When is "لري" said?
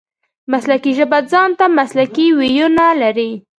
3.01-3.31